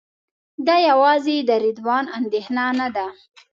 دا 0.67 0.75
یوازې 0.89 1.35
د 1.49 1.51
رضوان 1.65 2.05
اندېښنه 2.19 2.63
نه 2.79 2.87
ده. 2.95 3.07